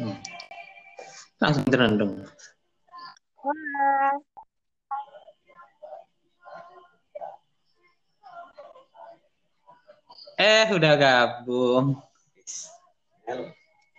[0.00, 0.16] Hmm.
[1.36, 2.24] Langsung terendung.
[3.44, 4.16] Wah,
[10.40, 12.00] Eh, udah gabung.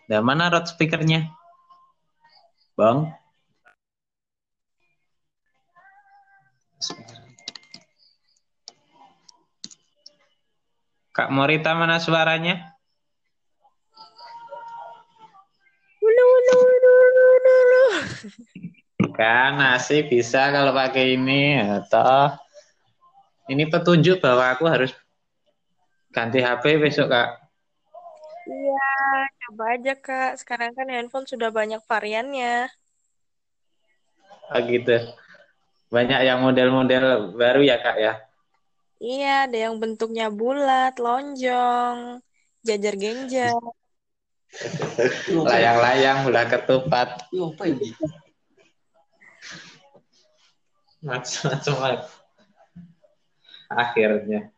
[0.09, 1.29] Udah mana road speakernya?
[2.73, 3.13] Bang?
[11.13, 12.70] Kak Morita mana suaranya?
[19.17, 22.37] Kan masih bisa kalau pakai ini atau
[23.49, 24.91] ini petunjuk bahwa aku harus
[26.13, 27.41] ganti HP besok kak.
[28.47, 28.91] Iya,
[29.47, 30.31] coba aja Kak.
[30.41, 32.67] Sekarang kan handphone sudah banyak variannya.
[34.51, 34.97] Oh, gitu.
[35.91, 38.13] Banyak yang model-model baru ya kak ya.
[39.01, 42.21] Iya, ada yang bentuknya bulat, lonjong,
[42.61, 43.57] jajar genjang.
[45.31, 47.31] Layang-layang udah ketupat.
[47.31, 47.87] Ini apa ini?
[51.01, 51.75] Macam-macam.
[53.71, 54.51] Akhirnya.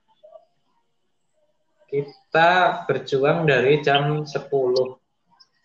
[1.93, 2.49] Kita
[2.89, 4.97] berjuang dari jam 10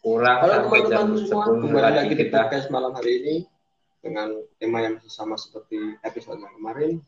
[0.04, 2.36] kurang Halo sampai jam semua, 10 kembali lagi lagi di kita.
[2.44, 3.34] podcast malam hari ini
[4.04, 4.28] dengan
[4.60, 7.00] tema yang sama seperti episode yang kemarin.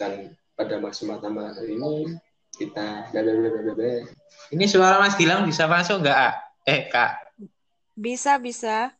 [0.00, 2.16] Dan pada maksimal hari ini
[2.54, 4.06] kita blablabla.
[4.54, 6.18] Ini suara Mas Gilang bisa masuk nggak?
[6.18, 6.30] A?
[6.64, 7.20] Eh kak,
[7.94, 8.90] Bisa, bisa.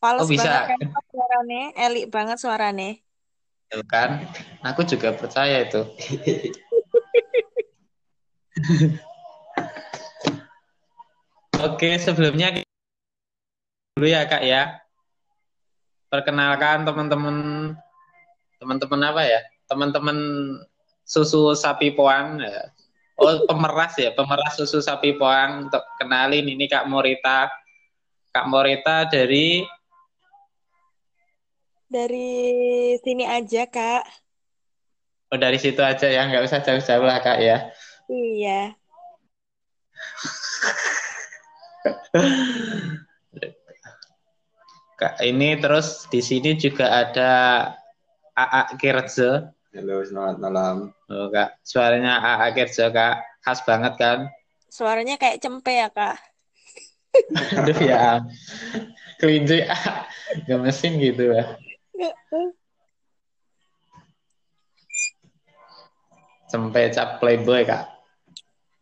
[0.00, 0.68] Fals Oh, bisa.
[0.68, 0.80] banget kan
[1.12, 2.90] suaranya, elik banget suaranya.
[3.68, 4.24] Tuh kan?
[4.64, 5.80] Aku juga percaya itu.
[11.60, 12.64] Oke, sebelumnya
[13.94, 14.80] dulu ya kak ya.
[16.08, 17.36] Perkenalkan teman-teman,
[18.58, 19.40] teman-teman apa ya?
[19.68, 20.16] Teman-teman
[21.10, 22.38] susu sapi poang.
[22.38, 22.70] ya.
[23.18, 25.66] Oh, pemeras ya, pemeras susu sapi poang.
[25.66, 27.50] Untuk kenalin ini Kak Morita.
[28.30, 29.66] Kak Morita dari
[31.90, 34.06] Dari sini aja, Kak.
[35.34, 37.66] oh dari situ aja ya, nggak usah jauh-jauh lah Kak ya.
[38.06, 38.78] Iya.
[44.94, 47.32] Kak, ini terus di sini juga ada
[48.38, 49.50] AA Kirjo.
[49.70, 50.76] Halo, selamat malam.
[51.06, 53.22] Oh, Kak, suaranya AA Kirjo, Kak.
[53.38, 54.26] Khas banget kan?
[54.66, 56.18] Suaranya kayak cempe ya, Kak.
[57.54, 58.18] Aduh ya.
[59.22, 60.10] Kelinci ah,
[60.50, 61.54] gemesin gitu ya.
[66.50, 67.94] Sampai cap playboy, Kak.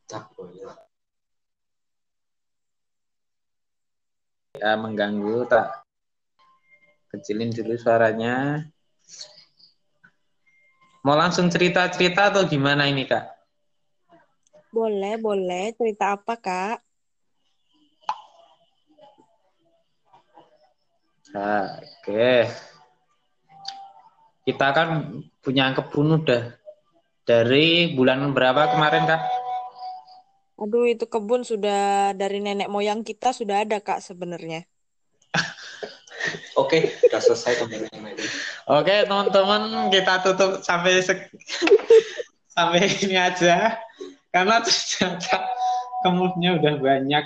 [0.08, 0.72] Capek ya.
[4.56, 5.84] Ya, mengganggu tak
[7.12, 8.64] kecilin dulu suaranya.
[11.08, 13.24] Mau langsung cerita-cerita atau gimana ini, Kak?
[14.68, 15.72] Boleh, boleh.
[15.72, 16.84] Cerita apa, Kak?
[21.32, 22.52] Nah, Oke.
[24.44, 24.88] Kita kan
[25.40, 26.52] punya kebun udah
[27.24, 29.22] dari bulan berapa kemarin, Kak?
[30.60, 34.68] Aduh, itu kebun sudah dari nenek moyang kita sudah ada, Kak, sebenarnya.
[36.60, 38.28] Oke, udah selesai kembali ini.
[38.68, 41.32] Oke, teman-teman, kita tutup sampai se-
[42.54, 43.80] sampai ini aja.
[44.28, 45.48] Karena ternyata
[46.04, 47.24] kebunnya udah banyak.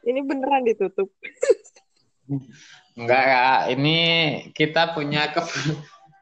[0.00, 1.12] Ini beneran ditutup.
[2.96, 3.60] Enggak, Kak.
[3.74, 3.98] Ini
[4.56, 5.76] kita punya kebun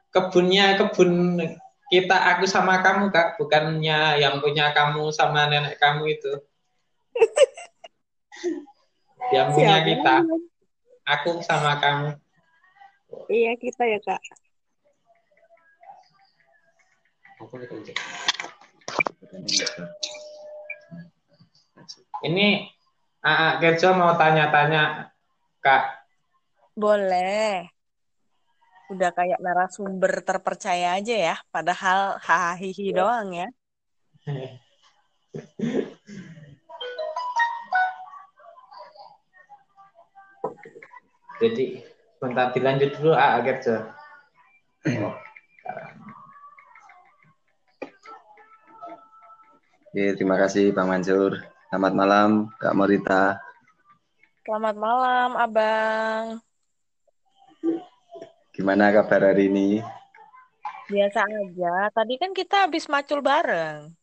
[0.09, 1.11] kebunnya kebun
[1.89, 6.33] kita aku sama kamu, Kak, bukannya yang punya kamu sama nenek kamu itu.
[9.35, 9.89] yang punya Siapa?
[9.89, 10.15] kita,
[11.09, 12.09] aku sama kamu.
[13.33, 14.21] Iya, kita ya, Kak.
[22.29, 22.69] Ini
[23.25, 25.09] AA Kerja mau tanya-tanya,
[25.65, 26.05] Kak.
[26.77, 27.78] Boleh.
[28.89, 33.49] Udah kayak narasumber terpercaya aja ya, padahal hahaha doang ya.
[41.39, 41.85] Jadi
[42.19, 43.77] bentar dilanjut dulu AA Kerja.
[49.89, 51.39] Oke, terima kasih Bang Mansur.
[51.69, 53.37] Selamat malam Kak Morita.
[54.49, 56.48] Selamat malam, Abang.
[58.59, 59.79] Gimana kabar hari ini?
[60.91, 61.95] Biasa aja.
[61.95, 63.95] Tadi kan kita habis macul bareng.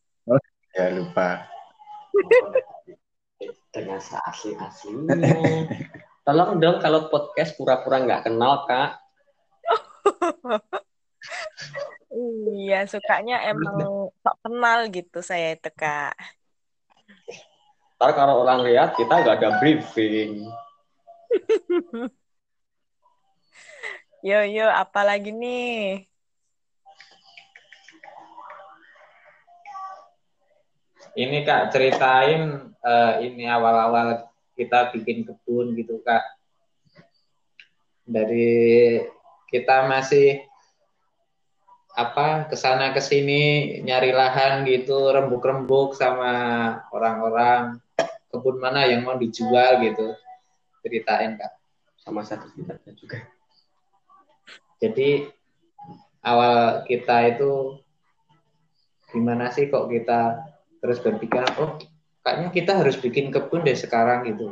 [0.72, 1.44] Ya lupa.
[3.68, 5.12] Dengan seasli-aslinya.
[6.24, 8.96] Tolong dong kalau podcast pura-pura nggak kenal, Kak.
[12.48, 16.16] Iya, sukanya emang sok kenal gitu saya itu, Kak.
[18.00, 20.48] Ntar kalau orang lihat kita nggak ada briefing.
[24.26, 26.02] Yo, yo, apa lagi nih?
[31.14, 34.26] Ini Kak ceritain uh, ini awal-awal
[34.58, 36.26] kita bikin kebun gitu Kak.
[38.02, 38.98] Dari
[39.46, 40.42] kita masih
[41.94, 46.34] apa ke sana ke sini nyari lahan gitu rembuk-rembuk sama
[46.90, 47.78] orang-orang
[48.34, 50.18] kebun mana yang mau dijual gitu
[50.82, 51.56] ceritain kak
[52.02, 53.35] sama satu kita juga
[54.82, 55.30] jadi
[56.24, 57.80] awal kita itu
[59.12, 60.44] gimana sih kok kita
[60.82, 61.78] terus berpikir oh
[62.26, 64.50] kayaknya kita harus bikin kebun deh sekarang gitu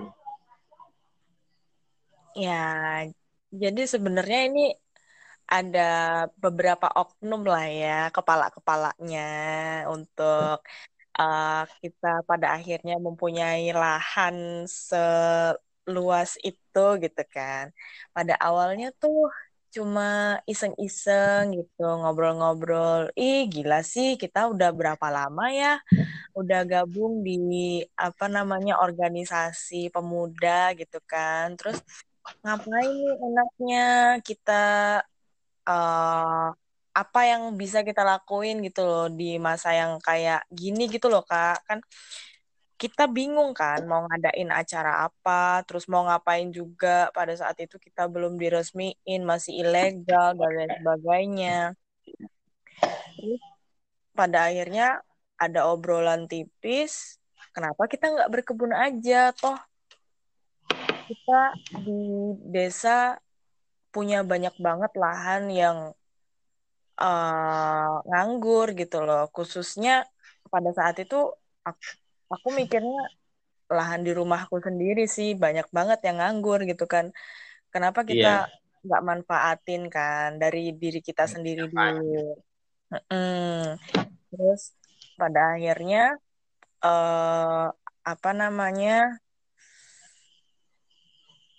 [2.39, 3.05] ya
[3.55, 4.65] jadi sebenarnya ini
[5.45, 9.29] ada beberapa oknum lah ya kepala-kepalanya
[9.93, 10.65] untuk
[11.21, 17.71] uh, kita pada akhirnya mempunyai lahan seluas itu gitu kan.
[18.17, 19.29] Pada awalnya tuh
[19.75, 23.11] cuma iseng-iseng gitu ngobrol-ngobrol.
[23.19, 25.83] Ih gila sih kita udah berapa lama ya
[26.39, 31.59] udah gabung di apa namanya organisasi pemuda gitu kan.
[31.59, 31.79] Terus
[32.41, 33.85] ngapain enaknya
[34.23, 34.63] kita
[35.69, 36.49] uh,
[36.95, 41.59] apa yang bisa kita lakuin gitu loh di masa yang kayak gini gitu loh kak
[41.67, 41.83] kan
[42.85, 48.05] kita bingung kan mau ngadain acara apa terus mau ngapain juga pada saat itu kita
[48.05, 51.59] belum diresmiin masih ilegal dan lain sebagainya
[54.13, 55.01] pada akhirnya
[55.41, 57.17] ada obrolan tipis
[57.57, 59.57] kenapa kita nggak berkebun aja toh
[61.09, 61.41] kita
[61.81, 62.05] di
[62.53, 63.17] desa
[63.95, 65.79] punya banyak banget lahan yang
[66.99, 69.31] uh, nganggur gitu loh.
[69.31, 70.09] Khususnya
[70.51, 71.31] pada saat itu
[71.63, 72.04] aku,
[72.35, 73.03] aku mikirnya
[73.71, 77.11] lahan di rumahku sendiri sih banyak banget yang nganggur gitu kan.
[77.73, 78.83] Kenapa kita iya.
[78.85, 79.09] nggak yeah.
[79.09, 82.39] manfaatin kan dari diri kita sendiri dulu.
[83.11, 83.81] Mm
[84.31, 84.75] Terus
[85.15, 86.19] pada akhirnya
[86.83, 87.71] uh,
[88.05, 89.19] apa namanya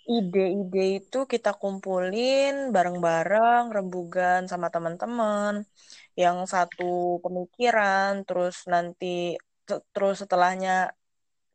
[0.05, 5.65] ide-ide itu kita kumpulin bareng-bareng, rembugan sama teman-teman.
[6.13, 9.33] Yang satu pemikiran, terus nanti
[9.65, 10.93] terus setelahnya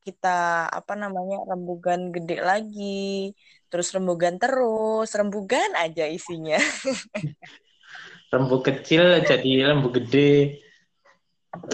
[0.01, 3.37] kita apa namanya rembugan gede lagi,
[3.69, 6.57] terus rembugan terus, rembugan aja isinya.
[8.31, 10.63] Rembug kecil jadi rembug gede.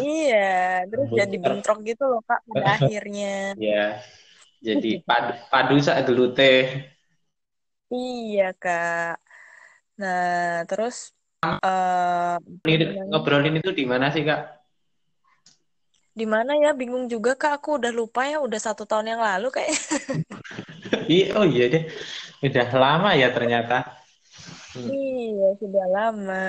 [0.01, 3.53] Iya, terus rembug jadi bentrok gitu loh kak pada akhirnya.
[3.61, 4.01] Iya.
[4.65, 6.53] Jadi padu, padu sak gelute.
[7.93, 9.21] Iya, Kak.
[10.01, 12.41] Nah, terus uh,
[13.13, 14.56] ngobrolin itu di mana sih, Kak?
[16.17, 16.73] Di mana ya?
[16.73, 17.61] Bingung juga, Kak.
[17.61, 19.77] Aku udah lupa ya, udah satu tahun yang lalu kayak.
[21.13, 21.85] iya, oh iya deh.
[22.41, 23.85] Udah lama ya ternyata.
[24.73, 24.89] Hmm.
[24.89, 26.49] Iya, sudah lama.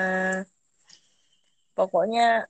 [1.75, 2.47] Pokoknya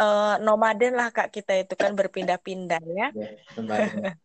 [0.00, 3.08] uh, nomaden lah Kak kita itu kan berpindah-pindah ya.
[3.12, 3.28] ya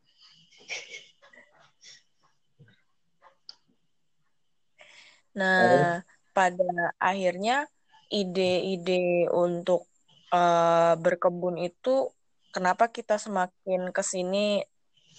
[5.38, 6.01] Nah,
[6.33, 7.69] pada akhirnya
[8.09, 9.85] ide-ide untuk
[10.34, 12.12] uh, berkebun itu
[12.52, 14.64] kenapa kita semakin ke sini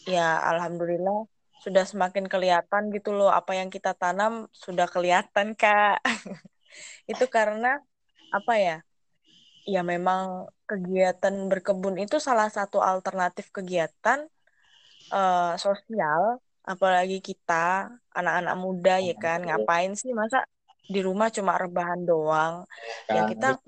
[0.06, 1.26] ya alhamdulillah
[1.58, 3.30] sudah semakin kelihatan gitu loh.
[3.34, 6.02] Apa yang kita tanam sudah kelihatan Kak.
[7.12, 7.82] itu karena
[8.30, 8.76] apa ya?
[9.68, 14.24] Ya memang kegiatan berkebun itu salah satu alternatif kegiatan
[15.12, 16.40] uh, sosial.
[16.62, 19.42] Apalagi kita anak-anak muda ya kan?
[19.42, 20.14] Ngapain sih?
[20.14, 20.44] Masa
[20.88, 22.64] di rumah cuma rebahan doang.
[23.06, 23.60] Ya kita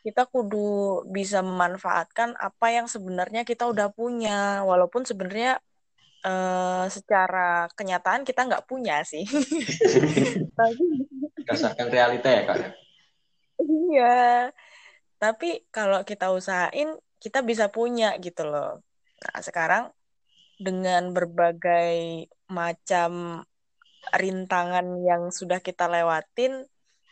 [0.00, 4.64] kita kudu bisa memanfaatkan apa yang sebenarnya kita udah punya.
[4.64, 5.60] Walaupun sebenarnya
[6.24, 9.26] uh, secara kenyataan kita nggak punya sih.
[11.36, 12.80] Berdasarkan realita ya kak
[13.90, 14.50] iya.
[15.20, 18.80] Tapi kalau kita usahain kita bisa punya gitu loh.
[19.20, 19.84] Nah, sekarang
[20.56, 23.44] dengan berbagai macam
[24.16, 26.64] rintangan yang sudah kita lewatin,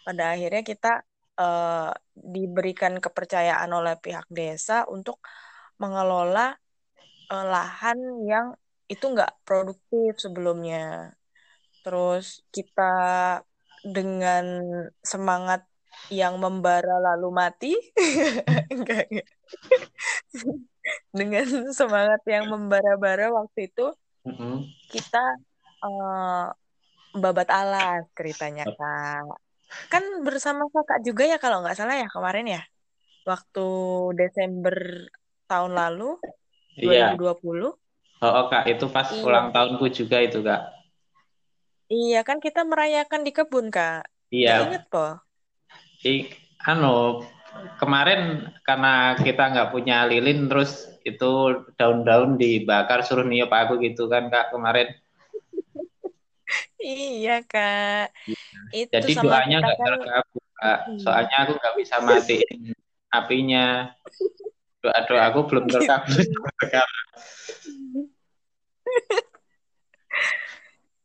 [0.03, 0.93] pada akhirnya kita
[1.37, 5.21] uh, diberikan kepercayaan oleh pihak desa untuk
[5.79, 6.57] mengelola
[7.31, 8.47] uh, lahan yang
[8.89, 11.13] itu nggak produktif sebelumnya.
[11.85, 12.95] Terus kita
[13.85, 14.45] dengan
[15.05, 15.63] semangat
[16.09, 17.73] yang membara lalu mati
[18.75, 19.29] enggak, enggak.
[21.11, 23.93] dengan semangat yang membara-bara waktu itu
[24.25, 24.57] mm-hmm.
[24.95, 25.25] kita
[25.85, 26.49] uh,
[27.15, 29.39] babat alas ceritanya kak.
[29.93, 32.63] Kan bersama kakak juga ya kalau nggak salah ya kemarin ya,
[33.29, 33.67] waktu
[34.17, 34.77] Desember
[35.49, 36.17] tahun lalu
[36.79, 37.19] Iya.
[37.19, 37.75] 2020.
[38.19, 39.23] Oh, oh, Kak, itu pas Iya.
[39.23, 40.75] ulang tahunku juga itu, Kak.
[41.89, 44.05] Iya kan kita merayakan di kebun kak.
[44.29, 44.69] Iya.
[44.69, 45.17] inget po?
[46.05, 46.29] I,
[46.69, 47.25] anu,
[47.81, 54.29] kemarin karena kita nggak punya lilin, terus itu daun-daun dibakar suruh niup aku gitu kan,
[54.29, 54.93] Kak, kemarin.
[56.81, 58.15] Iya kak.
[58.73, 59.87] Itu Jadi sama doanya nggak kan.
[59.87, 60.79] terkabul, Kak.
[60.89, 61.01] Hmm.
[61.01, 62.73] Soalnya aku nggak bisa matiin
[63.13, 63.67] apinya.
[64.81, 67.05] Doa-doa aku belum terkabul sampai sekarang.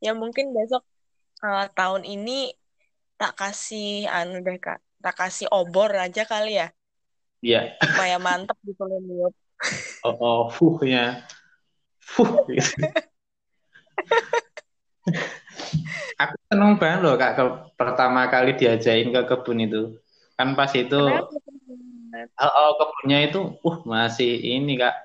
[0.03, 0.83] Ya mungkin besok
[1.43, 2.51] eh, tahun ini
[3.15, 6.67] tak kasih anu deh kak, tak kasih obor aja kali ya,
[7.39, 7.79] Iya.
[7.79, 9.31] supaya mantep gitu loh.
[10.03, 11.23] Oh, oh, fuhnya.
[12.03, 12.43] Fuh.
[12.51, 12.83] gitu.
[16.21, 17.43] Aku seneng banget loh Kak ke,
[17.75, 19.99] pertama kali diajain ke kebun itu.
[20.39, 24.95] Kan pas itu oh, oh, kebunnya itu uh masih ini Kak.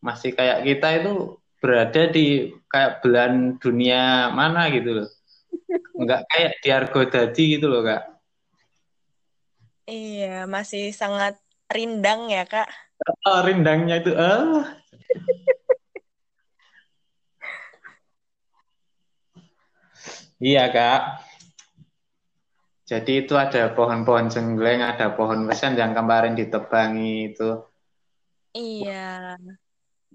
[0.00, 5.08] Masih kayak kita itu berada di kayak belahan dunia mana gitu loh.
[5.94, 8.02] Enggak kayak di Argodadi gitu loh Kak.
[9.90, 11.34] Iya, masih sangat
[11.66, 12.70] rindang ya kak.
[13.26, 14.62] Oh, rindangnya itu ah.
[20.40, 21.00] Iya Kak.
[22.88, 27.60] Jadi itu ada pohon-pohon jenggleng, ada pohon wesen yang kemarin ditebangi itu.
[28.50, 29.38] Iya,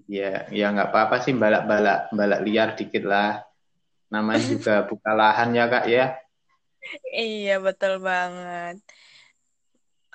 [0.06, 3.40] Ya, ya nggak apa-apa sih balak-balak balak liar dikit lah.
[4.12, 6.04] Namanya juga buka lahan ya Kak ya.
[7.16, 8.82] iya betul banget.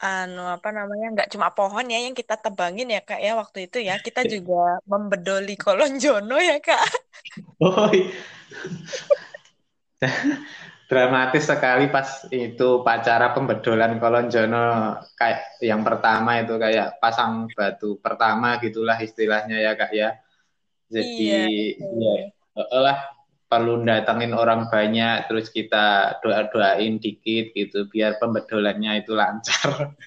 [0.02, 1.08] Anu apa namanya?
[1.18, 3.98] Nggak cuma pohon ya yang kita tebangin ya kak ya waktu itu ya.
[3.98, 6.84] Kita juga membedoli kolon jono ya kak.
[7.62, 8.12] Oh, iya.
[10.92, 17.96] dramatis sekali pas itu upacara pembedolan kolon jono kayak yang pertama itu kayak pasang batu
[18.04, 20.20] pertama gitulah istilahnya ya Kak ya.
[20.92, 22.28] Jadi Iya,
[22.60, 23.00] ya lah
[23.48, 29.96] perlu datangin orang banyak terus kita doa-doain dikit gitu biar pembedolannya itu lancar.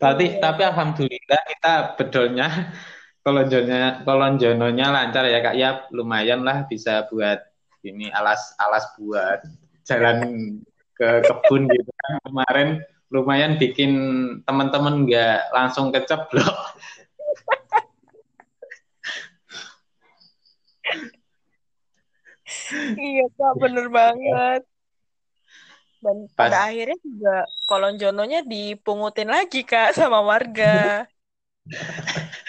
[0.00, 0.40] Tapi Iya.
[0.40, 2.48] tapi alhamdulillah kita bedolnya
[3.20, 7.40] kolonjonya kolonjononya lancar ya kak ya lumayan lah bisa buat
[7.84, 9.44] ini alas alas buat
[9.84, 10.60] jalan
[10.96, 12.68] ke kebun gitu kan kemarin
[13.10, 13.92] lumayan bikin
[14.44, 16.56] teman-teman nggak langsung keceblok
[22.98, 24.62] Iya kak, bener banget.
[26.00, 26.48] Dan Pas.
[26.48, 27.36] pada akhirnya juga
[27.68, 31.06] kolon jononya dipungutin lagi kak sama warga.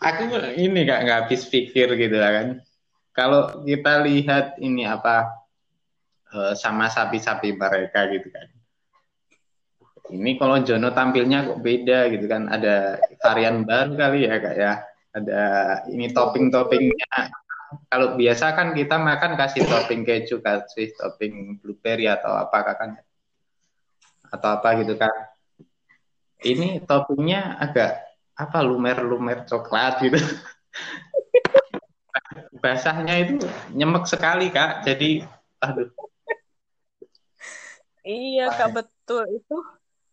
[0.00, 0.22] aku
[0.56, 2.48] ini kak nggak habis pikir gitu lah kan.
[3.12, 5.28] Kalau kita lihat ini apa
[6.32, 8.48] eh, sama sapi-sapi mereka gitu kan.
[10.10, 12.50] Ini kalau Jono tampilnya kok beda gitu kan.
[12.50, 14.72] Ada varian baru kali ya kak ya.
[15.10, 15.42] Ada
[15.90, 17.14] ini topping-toppingnya.
[17.86, 22.98] Kalau biasa kan kita makan kasih topping keju kasih topping blueberry atau apa kan?
[24.30, 25.29] Atau apa gitu kan
[26.44, 28.00] ini toppingnya agak
[28.36, 30.16] apa lumer-lumer coklat gitu
[32.62, 33.44] basahnya itu
[33.76, 35.24] nyemek sekali kak jadi
[35.60, 35.88] aduh
[38.00, 39.28] Iya kak, betul.
[39.28, 39.60] Itu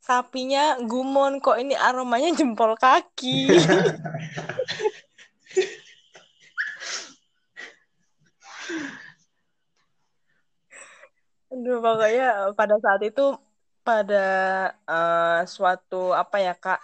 [0.04, 3.48] sapinya gumon kok ini aromanya jempol kaki.
[11.48, 13.24] Aduh, pokoknya pada saat itu
[13.88, 14.26] pada
[14.92, 16.80] eh, suatu apa ya kak?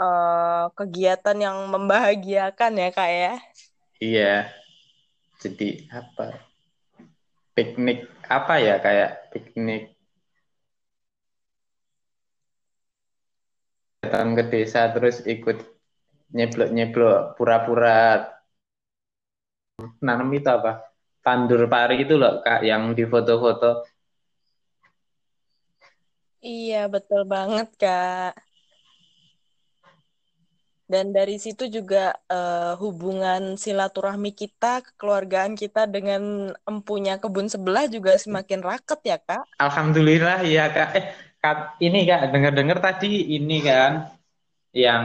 [0.00, 3.32] Eh, kegiatan yang membahagiakan ya kak ya.
[4.00, 4.32] iya.
[5.40, 6.26] Jadi apa?
[7.56, 9.82] Piknik apa ya kayak piknik?
[14.00, 15.58] Datang ke desa terus ikut
[16.36, 18.00] nyeblok-nyeblok pura-pura
[20.04, 20.72] nanam itu apa?
[21.24, 23.84] Tandur pari itu loh kak yang di foto-foto
[26.40, 28.32] Iya betul banget kak.
[30.90, 38.18] Dan dari situ juga eh, hubungan silaturahmi kita, kekeluargaan kita dengan empunya kebun sebelah juga
[38.18, 39.44] semakin raket ya kak.
[39.62, 40.90] Alhamdulillah ya kak.
[40.98, 41.06] Eh
[41.38, 44.10] kak, ini kak dengar-dengar tadi ini kan
[44.74, 45.04] yang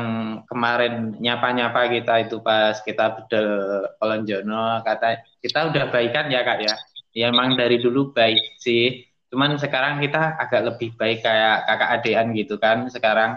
[0.50, 3.50] kemarin nyapa-nyapa kita itu pas kita bedel
[3.98, 6.76] Kolonjono kata kita udah baikan ya kak ya.
[7.14, 9.06] Ya emang dari dulu baik sih.
[9.36, 13.36] Cuman sekarang kita agak lebih baik kayak kakak adean gitu kan sekarang.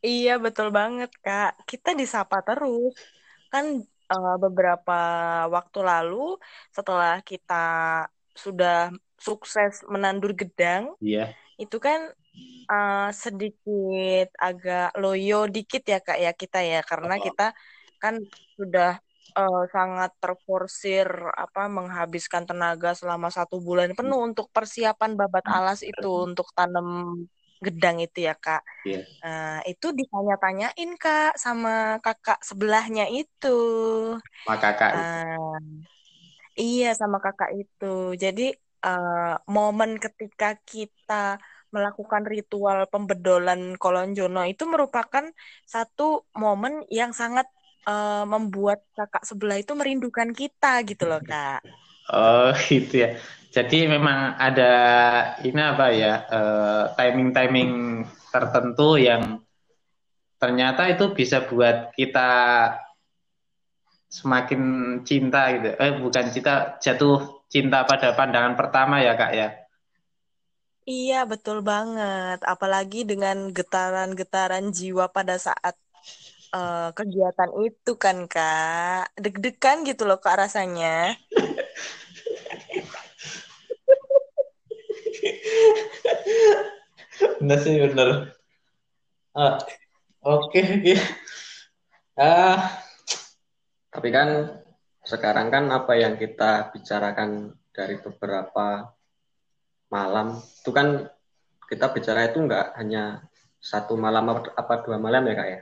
[0.00, 1.68] Iya, betul banget, Kak.
[1.68, 2.96] Kita disapa terus.
[3.52, 5.00] Kan uh, beberapa
[5.52, 6.40] waktu lalu
[6.72, 7.64] setelah kita
[8.32, 8.88] sudah
[9.20, 11.28] sukses menandur gedang, Iya.
[11.60, 12.08] itu kan
[12.72, 16.80] uh, sedikit agak loyo dikit ya, Kak, ya kita ya.
[16.80, 17.52] Karena kita
[18.00, 18.16] kan
[18.56, 19.03] sudah
[19.34, 26.10] uh, sangat terforsir apa menghabiskan tenaga selama satu bulan penuh untuk persiapan babat alas itu
[26.24, 27.18] untuk tanam
[27.62, 28.62] gedang itu ya kak.
[28.84, 29.02] Iya.
[29.24, 33.58] Nah itu ditanya-tanyain kak sama kakak sebelahnya itu.
[34.44, 34.92] Sama kakak.
[34.92, 35.58] Uh,
[36.58, 38.12] iya sama kakak itu.
[38.20, 38.52] Jadi
[38.84, 41.40] uh, momen ketika kita
[41.74, 45.26] melakukan ritual pembedolan kolonjono itu merupakan
[45.66, 47.50] satu momen yang sangat
[47.86, 51.64] uh, membuat kakak sebelah itu merindukan kita gitu loh kak.
[52.12, 53.16] Oh gitu ya.
[53.54, 54.72] Jadi memang ada
[55.46, 58.02] ini apa ya uh, timing-timing
[58.34, 59.38] tertentu yang
[60.42, 62.30] ternyata itu bisa buat kita
[64.10, 64.62] semakin
[65.06, 65.70] cinta gitu.
[65.78, 69.48] Eh bukan cinta, jatuh cinta pada pandangan pertama ya kak ya.
[70.84, 72.44] Iya betul banget.
[72.44, 75.74] Apalagi dengan getaran-getaran jiwa pada saat
[76.54, 79.10] uh, kegiatan itu kan kak.
[79.18, 81.18] Deg-degan gitu loh kak rasanya.
[87.40, 88.08] bener sih bener
[89.36, 89.60] ah,
[90.24, 90.96] oke okay.
[92.16, 92.80] ah
[93.92, 94.60] tapi kan
[95.04, 98.96] sekarang kan apa yang kita bicarakan dari beberapa
[99.92, 101.06] malam itu kan
[101.68, 103.28] kita bicara itu enggak hanya
[103.60, 105.60] satu malam apa dua malam ya kak ya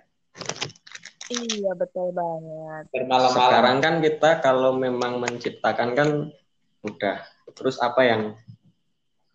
[1.32, 3.32] iya betul banget Bermalam-malam.
[3.32, 6.08] sekarang kan kita kalau memang menciptakan kan
[6.84, 7.18] udah
[7.56, 8.22] terus apa yang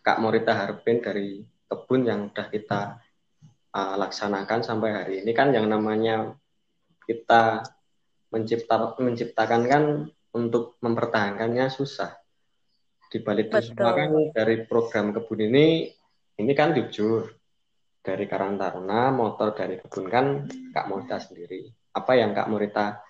[0.06, 2.82] Kak Morita harapin dari kebun yang sudah kita
[3.76, 6.32] uh, laksanakan sampai hari ini kan yang namanya
[7.04, 7.64] kita
[8.32, 9.84] mencipta, menciptakan kan
[10.36, 12.16] untuk mempertahankannya susah.
[13.08, 15.88] Di balik itu semua kan dari program kebun ini
[16.38, 17.32] ini kan jujur
[18.04, 21.77] dari Karang Taruna, motor dari kebun kan Kak Morita sendiri.
[21.98, 23.02] Apa yang Kak Morita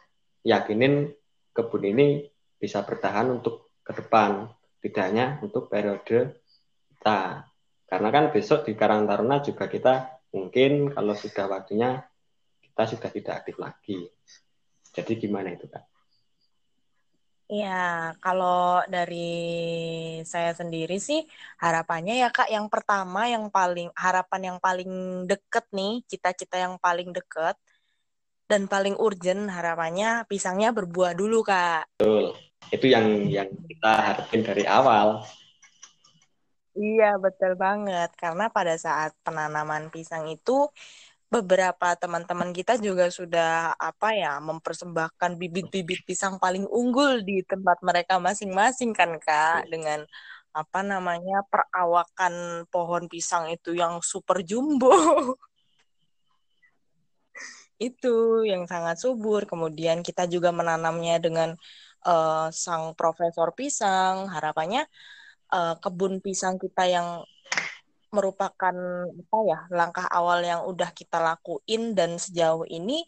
[0.47, 1.12] yakinin
[1.52, 2.23] kebun ini
[2.56, 4.47] bisa bertahan untuk ke depan,
[4.80, 6.39] tidak untuk periode
[6.95, 7.43] kita.
[7.88, 12.04] Karena kan besok di Karang Taruna juga kita mungkin kalau sudah waktunya
[12.63, 14.08] kita sudah tidak aktif lagi.
[14.91, 15.86] Jadi gimana itu kak?
[17.47, 19.32] Ya, kalau dari
[20.28, 21.23] saya sendiri sih
[21.63, 27.15] harapannya ya Kak, yang pertama yang paling harapan yang paling deket nih, cita-cita yang paling
[27.15, 27.56] deket
[28.47, 31.99] dan paling urgent harapannya pisangnya berbuah dulu Kak.
[31.99, 32.33] Betul,
[32.71, 35.27] itu yang yang kita harapin dari awal.
[36.77, 38.13] Iya, betul banget.
[38.15, 40.69] Karena pada saat penanaman pisang itu
[41.27, 48.15] beberapa teman-teman kita juga sudah apa ya mempersembahkan bibit-bibit pisang paling unggul di tempat mereka
[48.15, 50.07] masing-masing kan Kak dengan
[50.55, 54.89] apa namanya perawakan pohon pisang itu yang super jumbo.
[57.78, 59.46] itu yang sangat subur.
[59.46, 61.50] Kemudian kita juga menanamnya dengan
[62.06, 64.30] uh, sang profesor pisang.
[64.30, 64.86] Harapannya
[65.54, 67.24] uh, kebun pisang kita yang
[68.08, 68.76] merupakan
[69.12, 73.04] apa ya langkah awal yang udah kita lakuin dan sejauh ini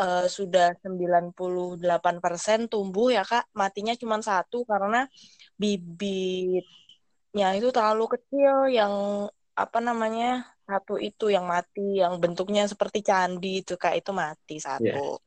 [0.00, 3.50] uh, sudah 98% tumbuh ya Kak.
[3.54, 5.06] Matinya cuma satu karena
[5.60, 8.92] bibitnya itu terlalu kecil yang
[9.54, 10.53] apa namanya?
[10.64, 14.84] Satu itu yang mati yang bentuknya seperti candi itu Kak itu mati satu.
[14.84, 15.20] Yeah.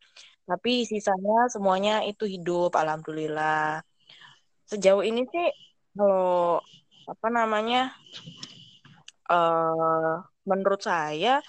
[0.47, 3.84] Tapi sisanya semuanya itu hidup alhamdulillah.
[4.65, 5.47] Sejauh ini sih
[5.93, 6.60] kalau
[7.08, 7.93] apa namanya
[9.32, 11.39] uh, menurut saya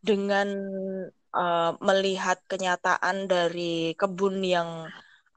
[0.00, 0.48] dengan
[1.34, 4.88] uh, melihat kenyataan dari kebun yang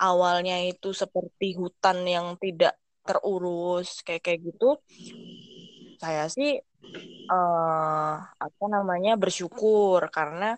[0.02, 4.78] awalnya itu seperti hutan yang tidak terurus kayak kayak gitu
[6.02, 6.58] saya sih
[7.30, 10.58] uh, apa namanya bersyukur karena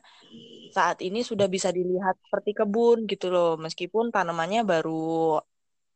[0.75, 5.37] saat ini sudah bisa dilihat seperti kebun gitu loh meskipun tanamannya baru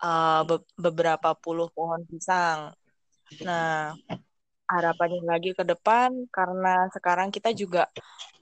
[0.04, 2.76] uh, be beberapa puluh pohon pisang.
[3.44, 3.96] Nah,
[4.68, 7.88] harapannya lagi ke depan karena sekarang kita juga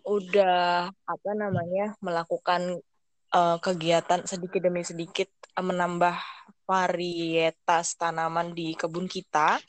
[0.06, 2.82] udah apa namanya melakukan
[3.34, 6.14] uh, kegiatan sedikit demi sedikit uh, menambah
[6.66, 9.62] varietas tanaman di kebun kita.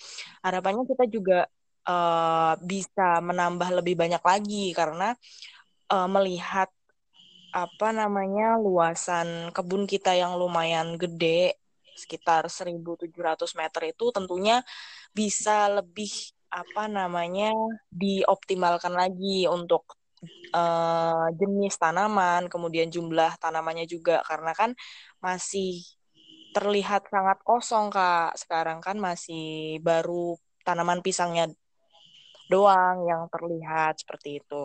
[0.42, 1.46] Harapannya kita juga
[1.86, 5.14] uh, bisa menambah lebih banyak lagi karena
[5.92, 6.68] uh, melihat
[7.54, 11.56] apa namanya luasan kebun kita yang lumayan gede
[11.96, 13.08] sekitar 1.700
[13.56, 14.60] meter itu tentunya
[15.16, 16.12] bisa lebih
[16.52, 17.50] apa namanya
[17.88, 19.96] dioptimalkan lagi untuk
[20.52, 24.70] uh, jenis tanaman, kemudian jumlah tanamannya juga karena kan
[25.20, 25.82] masih
[26.56, 28.32] terlihat sangat kosong Kak.
[28.40, 31.52] Sekarang kan masih baru tanaman pisangnya
[32.48, 34.64] doang yang terlihat seperti itu.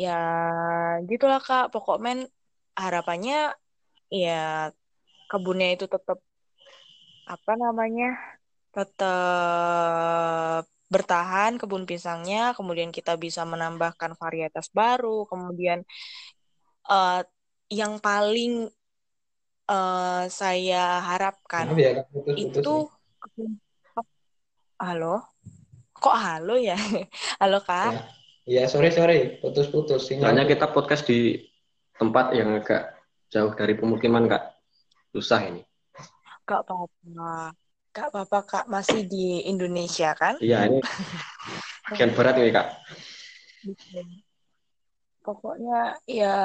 [0.00, 0.20] Ya,
[1.04, 1.68] gitulah Kak.
[1.76, 2.24] Pokoknya
[2.72, 3.52] harapannya
[4.08, 4.72] ya
[5.28, 6.18] kebunnya itu tetap
[7.28, 8.16] apa namanya?
[8.76, 15.80] tetap bertahan kebun pisangnya, kemudian kita bisa menambahkan varietas baru, kemudian
[16.92, 17.24] uh,
[17.72, 18.68] yang paling
[19.70, 22.74] uh, saya harapkan ya, putus, putus, itu
[23.36, 23.54] nih.
[24.78, 25.22] halo,
[25.94, 26.78] kok halo ya,
[27.42, 27.92] halo kak?
[27.94, 28.02] Ya.
[28.46, 30.06] Iya, sore sore, putus-putus.
[30.06, 31.34] Soalnya kita podcast di
[31.98, 32.94] tempat yang agak
[33.26, 34.62] jauh dari pemukiman, Kak.
[35.10, 35.66] Susah ini.
[36.46, 37.50] Kak apa-apa.
[37.90, 38.64] Kak apa-apa, Kak.
[38.70, 40.38] Masih di Indonesia, kan?
[40.38, 40.78] Iya, ini
[41.90, 42.68] bagian berat ini, Kak.
[45.26, 46.38] Pokoknya, ya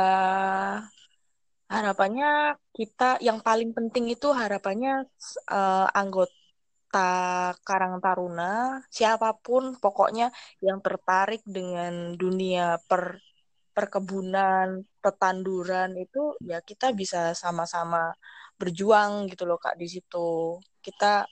[1.72, 5.08] harapannya kita yang paling penting itu harapannya
[5.48, 10.28] uh, anggota Karang Taruna, siapa pun pokoknya
[10.60, 13.24] yang tertarik dengan dunia per
[13.72, 18.12] perkebunan, petanduran itu ya kita bisa sama-sama
[18.60, 20.60] berjuang gitu loh Kak di situ.
[20.84, 21.24] Kita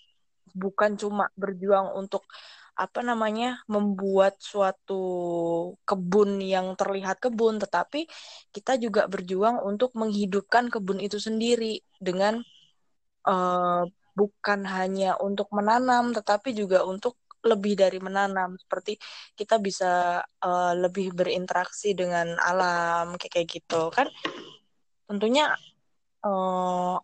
[0.56, 2.24] bukan cuma berjuang untuk
[2.80, 5.04] apa namanya membuat suatu
[5.84, 8.08] kebun yang terlihat kebun tetapi
[8.56, 12.40] kita juga berjuang untuk menghidupkan kebun itu sendiri dengan
[13.28, 13.84] uh,
[14.16, 18.60] bukan hanya untuk menanam tetapi juga untuk lebih dari menanam.
[18.60, 19.00] Seperti
[19.36, 24.08] kita bisa uh, lebih berinteraksi dengan alam kayak kayak gitu kan.
[25.08, 25.56] Tentunya
[26.24, 26.96] uh,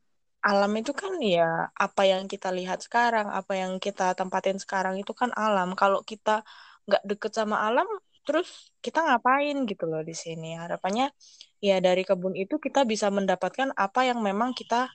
[0.46, 5.10] alam itu kan ya apa yang kita lihat sekarang apa yang kita tempatin sekarang itu
[5.18, 5.74] kan alam.
[5.74, 6.46] Kalau kita
[6.86, 7.90] nggak deket sama alam
[8.22, 10.54] terus kita ngapain gitu loh di sini?
[10.54, 11.10] Harapannya
[11.58, 14.86] ya dari kebun itu kita bisa mendapatkan apa yang memang kita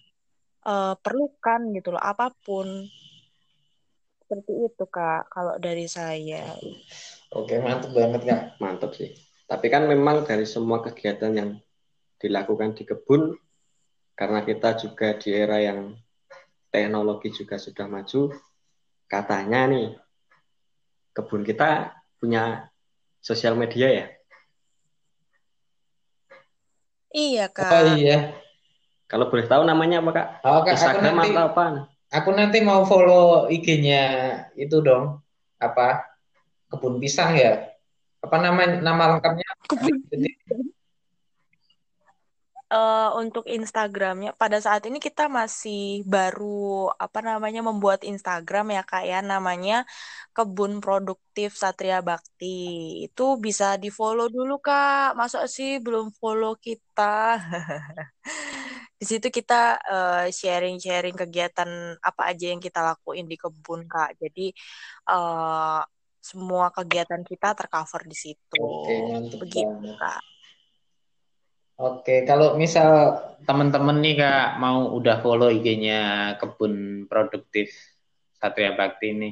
[0.62, 2.86] uh, perlukan gitu loh apa pun.
[4.22, 6.54] Seperti itu kak kalau dari saya.
[7.34, 8.42] Oke mantap banget kak.
[8.62, 9.10] Mantap sih.
[9.50, 11.50] Tapi kan memang dari semua kegiatan yang
[12.22, 13.34] dilakukan di kebun
[14.20, 15.96] karena kita juga di era yang
[16.68, 18.36] teknologi juga sudah maju
[19.08, 19.88] katanya nih
[21.16, 22.68] kebun kita punya
[23.24, 24.06] sosial media ya
[27.16, 28.36] iya kak oh iya
[29.10, 30.28] kalau boleh tahu namanya apa kak?
[30.46, 31.64] Oh, kak Instagram nanti, atau apa?
[32.14, 34.06] Aku nanti mau follow IG-nya
[34.54, 35.18] itu dong.
[35.58, 36.06] Apa?
[36.70, 37.74] Kebun pisang ya?
[38.22, 39.50] Apa nama nama lengkapnya?
[39.66, 39.98] Kebun
[42.70, 49.04] uh, untuk Instagramnya pada saat ini kita masih baru apa namanya membuat Instagram ya kak
[49.04, 49.18] ya.
[49.20, 49.84] Namanya
[50.32, 53.02] Kebun Produktif Satria Bakti.
[53.10, 55.18] Itu bisa di follow dulu kak.
[55.18, 57.36] Masa sih belum follow kita?
[59.00, 64.12] Di situ kita uh, sharing-sharing kegiatan apa aja yang kita lakuin di kebun kak.
[64.20, 64.52] Jadi
[65.08, 65.80] uh,
[66.20, 68.60] semua kegiatan kita tercover di situ.
[68.60, 70.20] Oke, begitu kak
[71.80, 73.16] Oke, kalau misal
[73.48, 77.72] teman-teman nih kak mau udah follow IG-nya kebun produktif
[78.36, 79.30] Satria Bakti ini,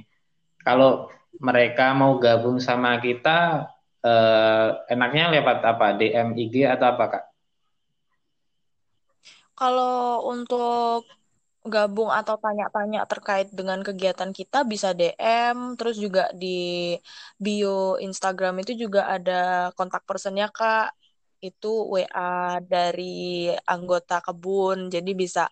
[0.64, 1.12] kalau
[1.44, 3.68] mereka mau gabung sama kita,
[4.00, 5.92] eh, enaknya lewat apa?
[6.00, 7.24] DM IG atau apa kak?
[9.52, 11.04] Kalau untuk
[11.68, 16.96] gabung atau tanya-tanya terkait dengan kegiatan kita bisa DM, terus juga di
[17.36, 20.96] bio Instagram itu juga ada kontak personnya Kak.
[21.38, 25.46] Itu WA dari anggota kebun, jadi bisa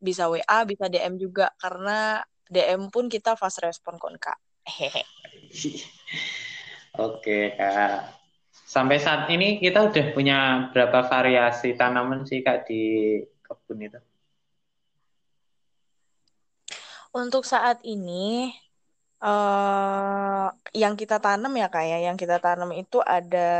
[0.00, 4.40] bisa WA, bisa DM juga karena DM pun kita fast respon kon Kak.
[4.64, 5.04] Hehehe.
[7.04, 8.20] Oke Kak
[8.70, 10.38] sampai saat ini kita udah punya
[10.70, 12.82] berapa variasi tanaman sih kak di
[13.42, 13.98] kebun itu?
[17.10, 18.54] Untuk saat ini
[19.18, 23.50] uh, yang kita tanam ya kak ya, yang kita tanam itu ada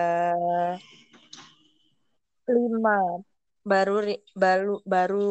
[2.50, 3.22] lima
[3.64, 3.94] baru
[4.34, 5.30] baru baru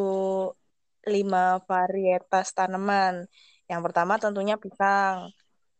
[1.07, 3.25] lima varietas tanaman.
[3.69, 5.31] Yang pertama tentunya pisang.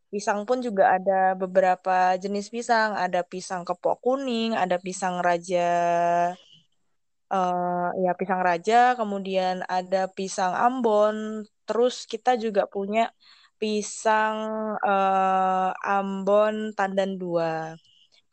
[0.09, 2.97] Pisang pun juga ada beberapa jenis pisang.
[2.97, 5.69] Ada pisang kepok kuning, ada pisang raja,
[7.29, 11.45] uh, ya pisang raja, kemudian ada pisang Ambon.
[11.69, 13.13] Terus kita juga punya
[13.61, 14.37] pisang
[14.81, 17.77] uh, Ambon Tandan dua.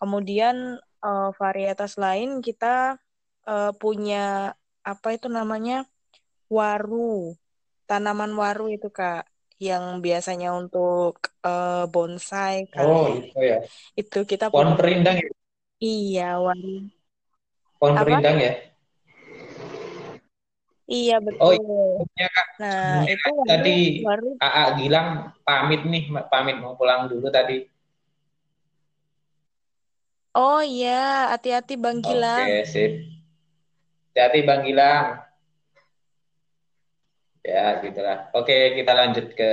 [0.01, 2.99] Kemudian uh, varietas lain kita
[3.47, 5.87] uh, punya apa itu namanya
[6.51, 7.35] waru,
[7.89, 11.13] tanaman waru itu kak yang biasanya untuk
[11.47, 12.87] uh, bonsai kan.
[12.87, 13.59] Oh, itu ya.
[13.97, 15.29] Itu kita pohon perindang ya.
[15.81, 16.91] Iya, waru.
[17.81, 18.09] Pohon Apa?
[18.09, 18.53] rindang ya?
[20.87, 22.07] Iya, Oh betul.
[22.17, 22.47] iya Kak.
[22.63, 24.31] Nah, itu tadi waru.
[24.41, 25.09] AA Gilang
[25.43, 27.76] pamit nih, pamit mau pulang dulu tadi.
[30.37, 32.45] Oh iya, hati-hati Bang Gilang.
[32.45, 32.93] Oke, sip.
[34.13, 35.25] Hati-hati Bang Gilang.
[37.41, 38.29] Ya, gitulah.
[38.37, 39.51] Oke, kita lanjut ke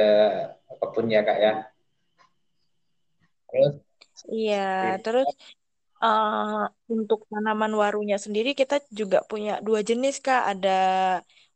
[0.84, 1.54] kebun ya, Kak ya.
[3.48, 3.74] Terus
[4.30, 5.30] Iya, terus
[6.04, 10.44] uh, untuk tanaman warunya sendiri kita juga punya dua jenis Kak.
[10.52, 10.80] Ada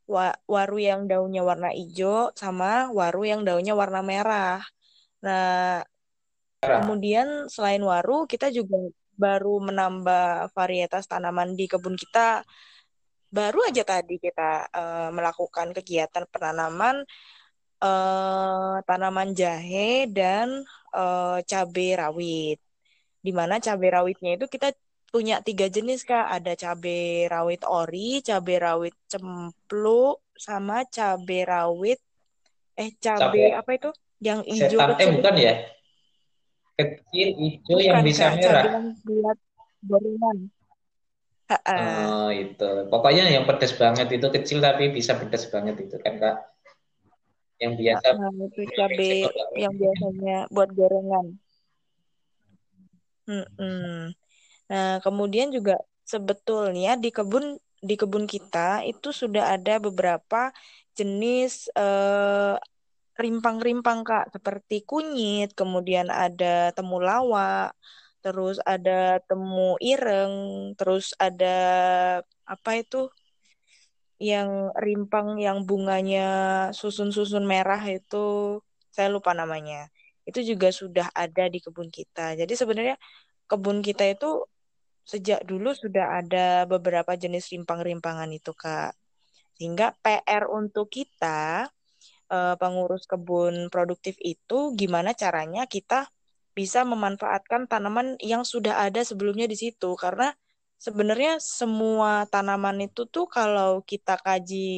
[0.08, 4.64] wa waru yang daunnya warna hijau sama waru yang daunnya warna merah.
[5.20, 5.84] Nah,
[6.64, 8.88] kemudian selain waru kita juga
[9.18, 12.46] baru menambah varietas tanaman di kebun kita.
[13.28, 17.04] Baru aja tadi kita uh, melakukan kegiatan penanaman
[17.82, 20.64] uh, tanaman jahe dan
[20.96, 22.58] uh, cabai rawit
[23.18, 24.72] di mana cabai rawitnya itu kita
[25.08, 32.00] punya tiga jenis kak ada cabai rawit ori cabai rawit cemplu sama cabai rawit
[32.78, 33.90] eh cabai Cabai apa itu
[34.22, 35.54] yang hijau eh bukan ya?
[36.78, 38.64] Kecil hijau bukan yang bisa merah.
[39.02, 39.38] buat
[39.82, 40.36] gorengan.
[41.48, 42.70] Oh, itu.
[42.86, 46.36] Pokoknya yang pedas banget itu kecil tapi bisa pedas banget itu kan, Kak.
[47.58, 49.26] Yang biasa nah itu cabai
[49.58, 51.34] yang biasanya buat gorengan
[53.28, 54.16] Mm-mm.
[54.72, 60.48] Nah, kemudian juga sebetulnya di kebun di kebun kita itu sudah ada beberapa
[60.96, 62.56] jenis eh,
[63.18, 67.74] rimpang-rimpang Kak, seperti kunyit, kemudian ada temulawak,
[68.22, 70.34] terus ada temu ireng,
[70.78, 71.58] terus ada
[72.46, 73.10] apa itu
[74.18, 76.26] yang rimpang yang bunganya
[76.74, 78.58] susun-susun merah itu
[78.90, 79.90] saya lupa namanya.
[80.26, 82.34] Itu juga sudah ada di kebun kita.
[82.34, 82.96] Jadi sebenarnya
[83.46, 84.46] kebun kita itu
[85.06, 88.92] sejak dulu sudah ada beberapa jenis rimpang-rimpangan itu, Kak.
[89.56, 91.70] Sehingga PR untuk kita
[92.30, 96.08] eh, pengurus kebun produktif itu gimana caranya kita
[96.52, 100.34] bisa memanfaatkan tanaman yang sudah ada sebelumnya di situ karena
[100.78, 104.70] sebenarnya semua tanaman itu tuh kalau kita kaji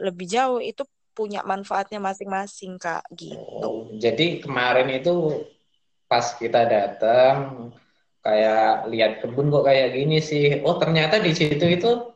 [0.00, 0.84] lebih jauh itu
[1.16, 3.40] punya manfaatnya masing-masing, Kak, gitu.
[3.64, 5.48] Oh, jadi kemarin itu
[6.04, 7.72] pas kita datang
[8.20, 10.60] kayak lihat kebun kok kayak gini sih.
[10.60, 12.12] Oh, ternyata di situ itu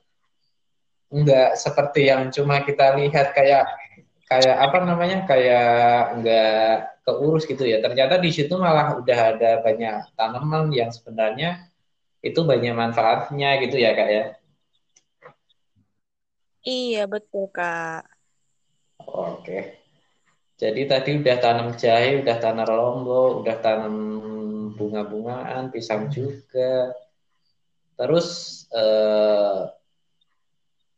[1.09, 3.65] enggak seperti yang cuma kita lihat kayak
[4.31, 5.19] kayak apa namanya?
[5.27, 5.69] kayak
[6.15, 7.83] enggak keurus gitu ya.
[7.83, 11.67] Ternyata di situ malah udah ada banyak tanaman yang sebenarnya
[12.23, 14.25] itu banyak manfaatnya gitu ya, Kak ya.
[16.61, 18.05] Iya, betul, Kak.
[19.01, 19.81] Oke.
[20.61, 23.97] Jadi tadi udah tanam jahe, udah tanam lombok, udah tanam
[24.77, 26.93] bunga-bungaan, pisang juga.
[27.97, 28.29] Terus
[28.69, 29.61] eh,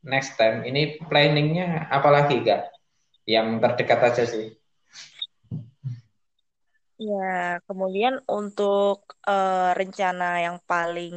[0.03, 2.71] next time ini planningnya apa lagi, Kak?
[3.26, 4.46] Yang terdekat aja sih.
[7.02, 11.16] Ya, kemudian untuk uh, rencana yang paling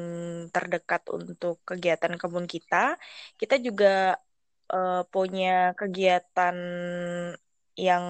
[0.50, 2.98] terdekat untuk kegiatan kebun kita,
[3.38, 4.18] kita juga
[4.74, 6.58] uh, punya kegiatan
[7.78, 8.06] yang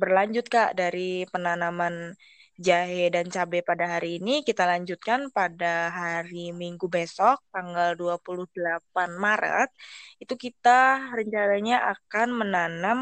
[0.00, 2.16] berlanjut Kak dari penanaman
[2.56, 8.82] jahe dan cabai pada hari ini kita lanjutkan pada hari Minggu besok tanggal 28
[9.16, 9.70] Maret
[10.18, 12.98] itu kita rencananya akan menanam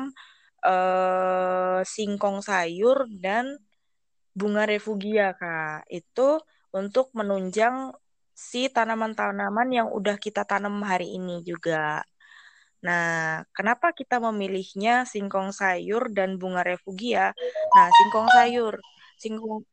[0.65, 3.61] uh, singkong sayur dan
[4.35, 5.87] bunga refugia, Kak.
[5.89, 6.43] Itu
[6.75, 7.95] untuk menunjang
[8.35, 12.03] si tanaman-tanaman yang udah kita tanam hari ini juga.
[12.85, 17.33] Nah, kenapa kita memilihnya singkong sayur dan bunga refugia?
[17.73, 18.77] Nah, singkong sayur,
[19.19, 19.65] singkong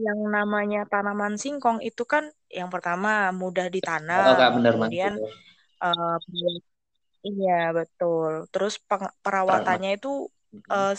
[0.00, 5.14] yang namanya tanaman singkong itu kan yang pertama mudah ditanam, oh, Kak, bener kemudian
[5.84, 6.16] uh,
[7.20, 8.48] iya betul.
[8.48, 8.80] Terus
[9.20, 10.28] perawatannya itu
[10.72, 10.96] uh,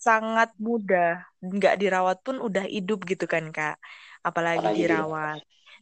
[0.00, 3.76] sangat mudah, nggak dirawat pun udah hidup gitu kan kak,
[4.24, 5.40] apalagi Apalagi dirawat.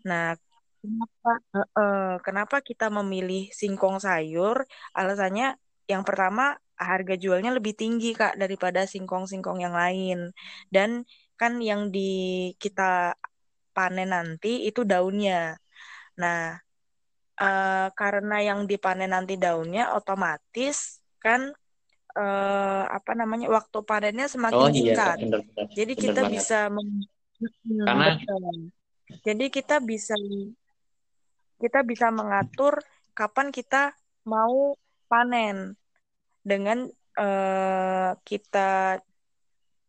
[0.09, 0.35] Nah,
[0.83, 4.67] kenapa uh, uh, kenapa kita memilih singkong sayur?
[4.97, 5.55] Alasannya
[5.87, 10.31] yang pertama harga jualnya lebih tinggi kak daripada singkong-singkong yang lain,
[10.71, 11.03] dan
[11.35, 13.14] kan yang di kita
[13.75, 15.59] panen nanti itu daunnya.
[16.19, 16.59] Nah,
[17.38, 21.51] uh, karena yang dipanen nanti daunnya otomatis kan
[22.19, 25.17] uh, apa namanya waktu panennya semakin oh, iya, singkat.
[25.23, 26.35] Bener, bener, Jadi bener kita banget.
[26.35, 26.59] bisa
[27.87, 28.07] karena
[29.23, 30.19] jadi kita bisa
[31.62, 32.83] kita bisa mengatur
[33.14, 33.95] kapan kita
[34.27, 34.75] mau
[35.07, 35.79] panen
[36.42, 39.03] dengan uh, kita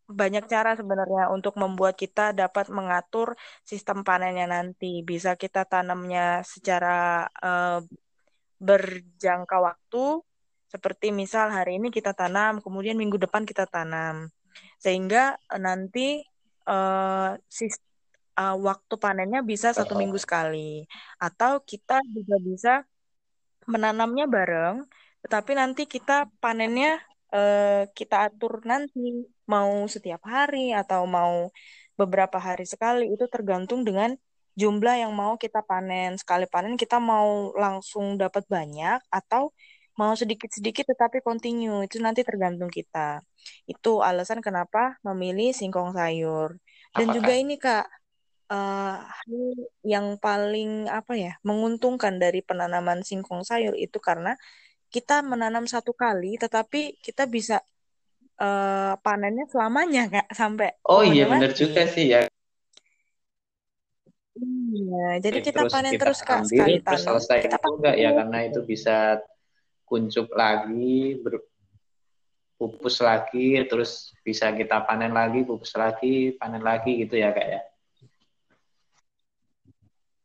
[0.10, 5.06] banyak cara sebenarnya untuk membuat kita dapat mengatur sistem panennya nanti.
[5.06, 7.86] Bisa kita tanamnya secara uh,
[8.58, 10.26] berjangka waktu,
[10.68, 14.34] seperti misal hari ini kita tanam, kemudian minggu depan kita tanam,
[14.82, 16.26] sehingga uh, nanti
[16.68, 20.84] uh, uh, waktu panennya bisa satu minggu sekali,
[21.22, 22.74] atau kita juga bisa
[23.70, 24.84] menanamnya bareng,
[25.24, 27.00] tetapi nanti kita panennya
[27.34, 31.50] uh, kita atur nanti mau setiap hari atau mau
[32.00, 34.16] beberapa hari sekali itu tergantung dengan
[34.56, 36.16] jumlah yang mau kita panen.
[36.16, 39.52] Sekali panen kita mau langsung dapat banyak atau
[40.00, 41.84] mau sedikit-sedikit tetapi continue.
[41.84, 43.20] Itu nanti tergantung kita.
[43.68, 46.56] Itu alasan kenapa memilih singkong sayur.
[46.96, 47.16] Dan Apakah?
[47.20, 47.86] juga ini Kak,
[48.52, 48.98] uh,
[49.86, 54.36] yang paling apa ya menguntungkan dari penanaman singkong sayur itu karena
[54.90, 57.62] kita menanam satu kali tetapi kita bisa
[58.42, 62.26] uh, panennya selamanya kak sampai oh iya benar juga sih ya.
[64.40, 67.96] Iya, jadi kita terus panen kita terus kak ambil, sekali terus selesai kita itu enggak
[68.00, 68.96] ya karena itu bisa
[69.84, 71.44] kuncup lagi, ber,
[72.56, 77.62] pupus lagi, terus bisa kita panen lagi, pupus lagi, panen lagi gitu ya kak ya.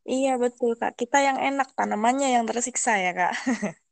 [0.04, 3.34] Iya betul kak, kita yang enak tanamannya yang tersiksa ya kak.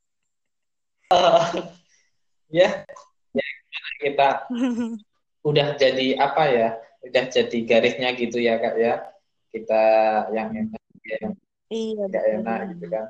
[2.59, 2.69] ya,
[3.33, 3.47] ya
[4.03, 4.29] kita
[5.43, 6.69] udah jadi apa ya
[7.03, 8.95] udah jadi garisnya gitu ya kak ya
[9.51, 9.83] kita
[10.31, 11.35] yang enak ya, yang
[11.69, 13.07] iya tidak enak gitu kan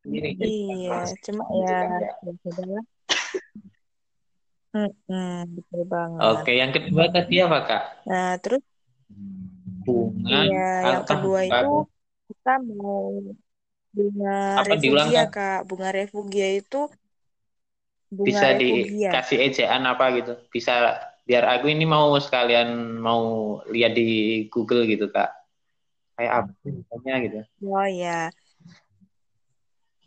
[0.00, 2.12] Sendiri, iya cuma gitu ya, kan, ya.
[4.76, 6.20] Hmm, betul banget.
[6.36, 7.82] Oke, yang kedua tadi apa kak?
[8.08, 8.64] Nah, terus
[9.84, 10.48] bunga.
[10.48, 11.72] Iya, yang kedua itu
[12.28, 13.20] kita mau
[13.96, 15.60] bunga Apa refugia kak?
[15.64, 16.80] Bunga refugia itu
[18.12, 19.10] bunga bisa refugia.
[19.10, 20.32] dikasih ejaan apa gitu?
[20.52, 20.72] Bisa
[21.26, 23.22] biar aku ini mau sekalian mau
[23.72, 24.06] lihat di
[24.52, 25.32] Google gitu kak.
[26.16, 27.38] Kayak apa misalnya gitu?
[27.64, 28.30] Oh ya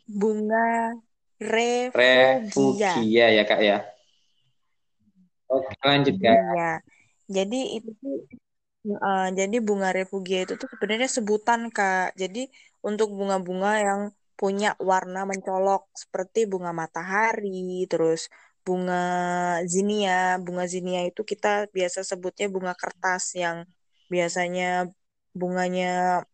[0.10, 0.98] bunga
[1.38, 2.90] refugia.
[2.94, 3.78] Refugia ya kak ya?
[5.50, 6.38] Oke lanjut kak.
[6.38, 6.72] Iya.
[7.30, 8.18] Jadi itu tuh
[8.98, 12.18] uh, jadi bunga refugia itu tuh sebenarnya sebutan kak.
[12.18, 12.50] Jadi
[12.86, 14.02] untuk bunga-bunga yang
[14.40, 18.32] punya warna mencolok seperti bunga matahari, terus
[18.66, 19.02] bunga
[19.68, 20.40] zinia.
[20.46, 23.68] Bunga zinia itu kita biasa sebutnya bunga kertas yang
[24.14, 24.90] biasanya
[25.42, 25.86] bunganya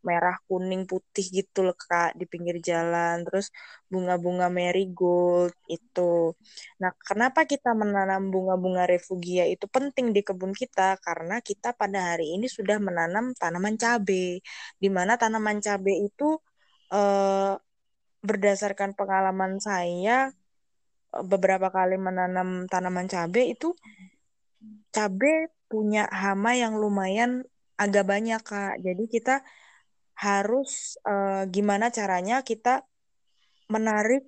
[0.08, 3.15] merah kuning putih gitu loh kak di pinggir jalan.
[3.26, 3.46] Terus
[3.91, 6.34] bunga-bunga marigold itu.
[6.82, 10.98] Nah kenapa kita menanam bunga-bunga refugia itu penting di kebun kita?
[11.06, 14.41] Karena kita pada hari ini sudah menanam tanaman cabai
[14.84, 16.26] di mana tanaman cabai itu
[16.94, 17.54] eh,
[18.26, 20.34] berdasarkan pengalaman saya
[21.24, 23.72] beberapa kali menanam tanaman cabai itu
[24.91, 29.36] cabai punya hama yang lumayan agak banyak kak jadi kita
[30.16, 32.88] harus uh, gimana caranya kita
[33.68, 34.24] menarik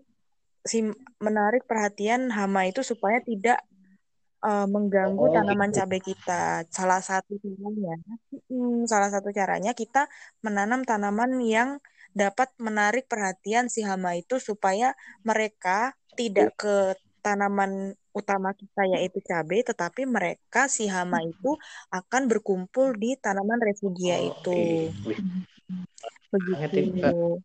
[0.67, 0.83] si
[1.23, 3.63] menarik perhatian hama itu supaya tidak
[4.43, 5.77] uh, mengganggu oh, tanaman gitu.
[5.79, 7.95] cabai kita salah satu caranya
[8.83, 10.11] salah satu caranya kita
[10.43, 11.79] menanam tanaman yang
[12.11, 14.91] dapat menarik perhatian si hama itu supaya
[15.23, 21.59] mereka tidak ke tanaman utama kita yaitu cabai, tetapi mereka si hama itu
[21.91, 24.61] akan berkumpul di tanaman refugia oh, itu.
[26.31, 27.43] Begitu.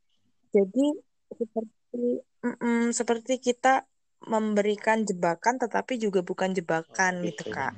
[0.55, 0.87] Jadi
[1.35, 3.83] seperti mm -mm, seperti kita
[4.23, 7.75] memberikan jebakan tetapi juga bukan jebakan oh, gitu, Kak.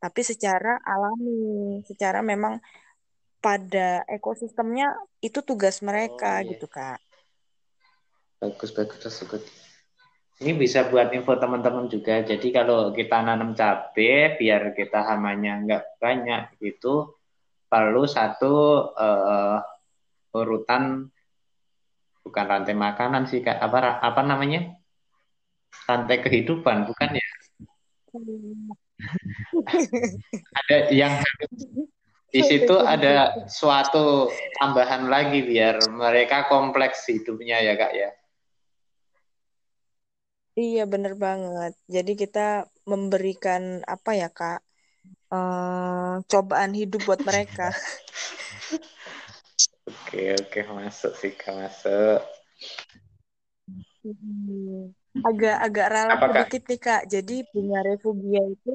[0.00, 2.56] Tapi secara alami, secara memang
[3.44, 4.88] pada ekosistemnya
[5.20, 6.50] itu tugas mereka oh, iya.
[6.56, 7.00] gitu Kak.
[8.40, 9.44] Bagus bagus tersebut.
[10.40, 12.24] Ini bisa buat info teman-teman juga.
[12.24, 17.12] Jadi kalau kita nanam cabai biar kita hamanya nggak banyak itu
[17.68, 19.60] perlu satu uh,
[20.32, 21.12] urutan
[22.24, 23.60] bukan rantai makanan sih kak.
[23.60, 24.80] Apa apa namanya?
[25.84, 27.28] Rantai kehidupan bukan ya?
[30.64, 31.20] Ada yang
[32.30, 34.30] di situ ada suatu
[34.62, 38.14] tambahan lagi biar mereka kompleks hidupnya ya kak ya
[40.60, 41.72] Iya bener banget.
[41.94, 42.40] Jadi kita
[42.90, 43.62] memberikan
[43.94, 44.58] apa ya kak,
[45.32, 47.62] uh, cobaan hidup buat mereka.
[49.90, 52.18] oke oke masuk sih kak masuk.
[55.28, 57.02] Agak-agak ralat sedikit nih kak.
[57.14, 58.70] Jadi bunga refugia itu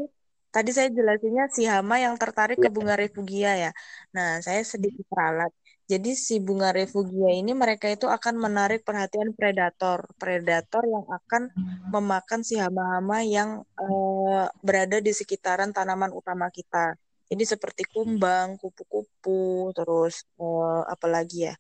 [0.56, 3.70] tadi saya jelasinnya si hama yang tertarik ke bunga refugia ya.
[4.16, 5.52] Nah saya sedikit ralat.
[5.86, 11.54] Jadi si bunga refugia ini mereka itu akan menarik perhatian predator, predator yang akan
[11.94, 16.98] memakan si hama-hama yang uh, berada di sekitaran tanaman utama kita.
[17.30, 21.56] Jadi seperti kumbang, kupu-kupu, terus uh, apa lagi ya?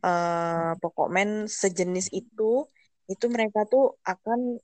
[0.00, 2.64] Uh, pokok men sejenis itu
[3.06, 4.58] itu mereka tuh akan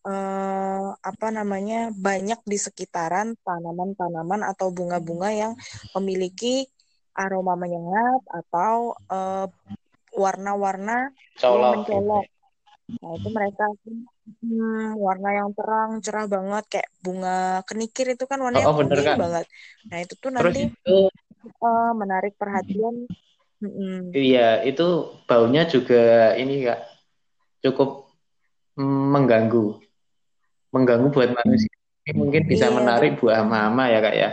[0.98, 5.52] apa namanya banyak di sekitaran tanaman-tanaman atau bunga-bunga yang
[5.94, 6.66] memiliki
[7.12, 9.46] aroma menyengat atau uh,
[10.12, 12.26] warna-warna mencolok.
[12.92, 13.64] Nah itu mereka
[14.44, 19.06] hmm, warna yang terang cerah banget kayak bunga kenikir itu kan warnanya oh, oh, kuning
[19.06, 19.16] kan?
[19.16, 19.46] banget.
[19.88, 20.98] Nah itu tuh nanti itu...
[21.58, 23.10] Uh, menarik perhatian.
[24.14, 26.82] Iya itu baunya juga ini kak
[27.62, 28.10] cukup
[28.78, 29.78] mengganggu
[30.74, 31.70] mengganggu buat manusia
[32.18, 34.30] mungkin bisa iya, menarik buah mama ya kak ya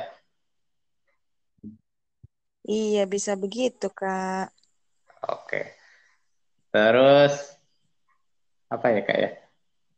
[2.70, 4.54] iya bisa begitu kak.
[5.26, 5.74] Oke.
[6.70, 7.34] Terus
[8.70, 9.30] apa ya kak ya?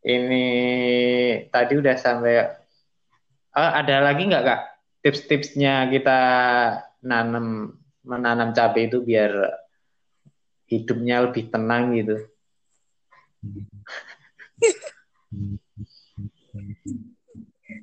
[0.01, 0.45] Ini
[1.51, 2.47] tadi udah sampai
[3.59, 4.61] oh, ada lagi nggak kak?
[5.03, 6.19] Tips-tipsnya kita
[7.03, 7.75] nanam
[8.07, 9.35] menanam cabai itu biar
[10.71, 12.17] hidupnya lebih tenang gitu.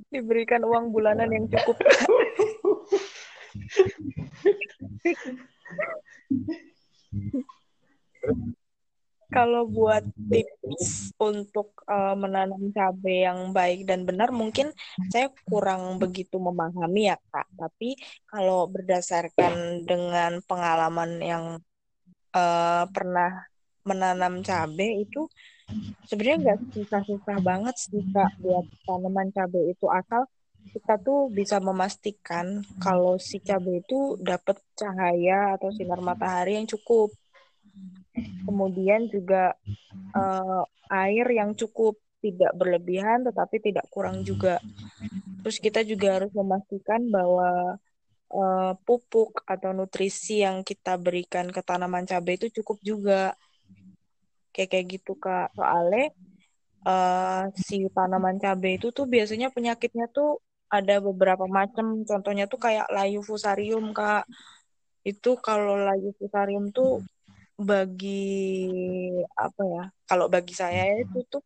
[0.08, 1.76] Diberikan uang bulanan yang cukup.
[9.28, 14.72] Kalau buat tips untuk uh, menanam cabai yang baik dan benar, mungkin
[15.12, 17.44] saya kurang begitu memahami ya kak.
[17.60, 21.44] Tapi kalau berdasarkan dengan pengalaman yang
[22.32, 23.44] uh, pernah
[23.84, 25.28] menanam cabai itu
[26.08, 30.24] sebenarnya nggak susah-susah banget sih kak buat tanaman cabai itu asal
[30.70, 37.12] kita tuh bisa memastikan kalau si cabai itu dapat cahaya atau sinar matahari yang cukup.
[38.44, 39.54] Kemudian juga
[40.16, 44.58] uh, air yang cukup, tidak berlebihan tetapi tidak kurang juga.
[45.46, 47.78] Terus kita juga harus memastikan bahwa
[48.32, 53.20] uh, pupuk atau nutrisi yang kita berikan ke tanaman cabai itu cukup juga
[54.52, 56.10] kayak kayak gitu kak soalnya
[56.82, 62.86] uh, si tanaman cabai itu tuh biasanya penyakitnya tuh ada beberapa macam contohnya tuh kayak
[62.92, 64.28] layu fusarium kak.
[65.02, 67.00] Itu kalau layu fusarium tuh
[67.58, 68.30] bagi
[69.34, 71.42] apa ya kalau bagi saya itu tuh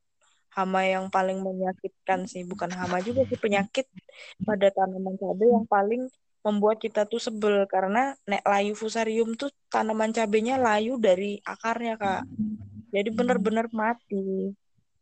[0.53, 2.43] hama yang paling menyakitkan sih.
[2.45, 3.87] Bukan hama juga sih penyakit
[4.45, 6.03] pada tanaman cabai yang paling
[6.43, 7.65] membuat kita tuh sebel.
[7.71, 12.23] Karena nek layu fusarium tuh tanaman cabenya layu dari akarnya kak.
[12.93, 14.53] Jadi benar-benar mati.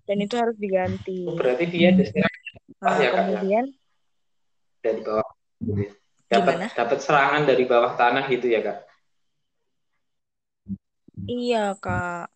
[0.04, 1.22] Dan itu harus diganti.
[1.26, 1.94] Oh, berarti dia
[2.82, 3.79] nah, ya, kemudian ya?
[4.80, 5.28] Dari bawah
[6.30, 8.78] dapat dapat serangan dari bawah tanah gitu ya kak
[11.28, 12.32] iya kak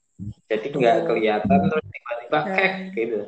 [0.47, 2.57] jadi nggak kelihatan terus tiba-tiba nah.
[2.57, 3.20] kek gitu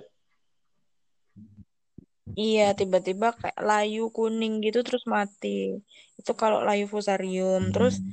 [2.36, 5.80] Iya, tiba-tiba kayak layu kuning gitu terus mati.
[6.20, 7.72] Itu kalau layu fusarium.
[7.72, 8.04] Terus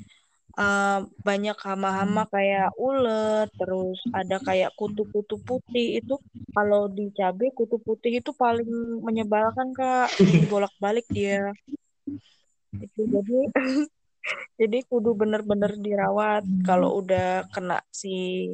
[0.57, 6.01] uh, banyak hama-hama kayak ulet, terus ada kayak kutu-kutu putih.
[6.01, 6.21] Itu
[6.53, 10.09] kalau di cabai kutu putih itu paling menyebalkan kak,
[10.51, 11.53] bolak-balik dia.
[12.73, 13.39] Itu jadi
[14.61, 18.47] jadi kudu bener-bener dirawat kalau udah kena si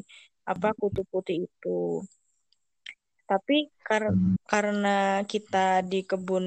[0.48, 2.04] apa kutu putih itu.
[3.30, 4.10] Tapi kar
[4.50, 6.46] karena kita di kebun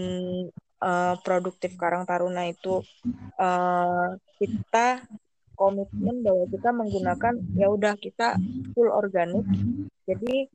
[0.83, 2.83] uh, produktif Karang Taruna itu
[3.39, 5.07] uh, kita
[5.55, 8.37] komitmen bahwa kita menggunakan ya udah kita
[8.75, 9.45] full organik.
[10.09, 10.49] Jadi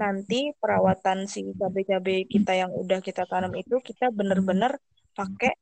[0.00, 4.80] nanti perawatan si cabai-cabai kita yang udah kita tanam itu kita bener-bener
[5.12, 5.52] pakai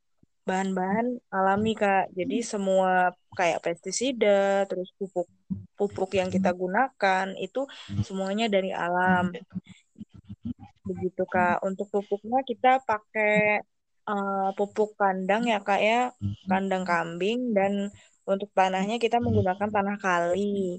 [0.49, 2.09] bahan-bahan alami kak.
[2.16, 5.29] Jadi semua kayak pestisida, terus pupuk
[5.76, 7.68] pupuk yang kita gunakan itu
[8.01, 9.35] semuanya dari alam.
[10.89, 11.61] Begitu kak.
[11.61, 13.61] Untuk pupuknya kita pakai
[14.09, 16.01] uh, pupuk kandang ya kak ya,
[16.49, 17.93] kandang kambing dan
[18.29, 20.79] untuk tanahnya kita menggunakan tanah kali.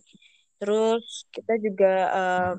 [0.61, 2.53] Terus kita juga uh,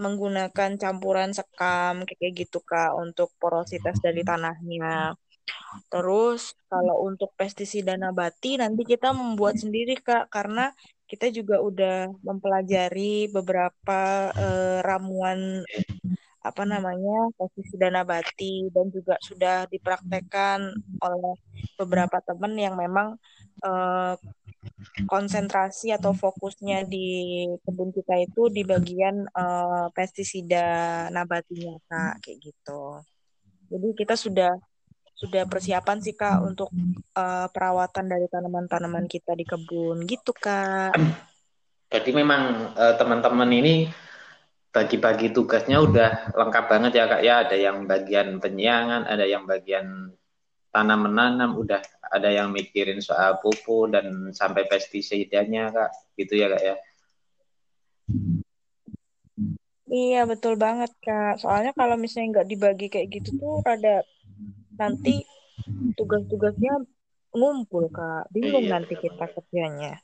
[0.00, 5.14] menggunakan campuran sekam kayak gitu Kak untuk porositas dari tanahnya.
[5.92, 10.72] Terus kalau untuk pestisida nabati nanti kita membuat sendiri Kak karena
[11.04, 15.62] kita juga udah mempelajari beberapa uh, ramuan
[16.44, 20.60] apa namanya pestisida nabati dan juga sudah dipraktekkan
[21.00, 21.34] oleh
[21.80, 23.16] beberapa teman yang memang
[23.62, 24.18] uh,
[25.06, 33.04] konsentrasi atau fokusnya di kebun kita itu di bagian uh, pestisida nabatinya kak kayak gitu.
[33.68, 34.52] Jadi kita sudah
[35.14, 36.68] sudah persiapan sih Kak untuk
[37.14, 40.98] uh, perawatan dari tanaman-tanaman kita di kebun gitu Kak.
[41.88, 43.86] Jadi memang uh, teman-teman ini
[44.74, 47.34] bagi-bagi tugasnya udah lengkap banget ya Kak ya.
[47.46, 50.10] Ada yang bagian penyiangan, ada yang bagian
[50.74, 51.78] tanam menanam, udah
[52.10, 55.90] ada yang mikirin soal pupuk dan sampai pestisidanya Kak.
[56.18, 56.76] Gitu ya Kak ya.
[59.84, 61.38] Iya betul banget kak.
[61.38, 64.02] Soalnya kalau misalnya nggak dibagi kayak gitu tuh rada
[64.74, 65.22] nanti
[65.94, 66.82] tugas-tugasnya
[67.34, 69.98] ngumpul kak bingung iya, nanti kita kerjanya